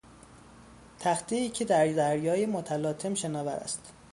تختهای 0.99 1.49
که 1.49 1.65
در 1.65 1.87
دریای 1.87 2.45
متلاطم 2.45 3.13
شناور 3.13 3.51
است 3.55 3.93